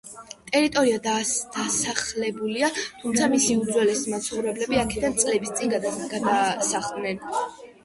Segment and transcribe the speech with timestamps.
[0.53, 2.71] ტერიტორია დასახლებულია,
[3.03, 7.25] თუმცა მისი უძველესი მაცხოვრებლები აქედან წლების წინ გადაადგილდნენ.